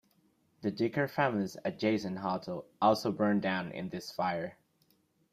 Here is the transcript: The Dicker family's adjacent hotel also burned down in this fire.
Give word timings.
The 0.63 0.71
Dicker 0.71 1.07
family's 1.07 1.57
adjacent 1.63 2.17
hotel 2.17 2.65
also 2.81 3.11
burned 3.11 3.43
down 3.43 3.71
in 3.71 3.89
this 3.89 4.11
fire. 4.11 4.57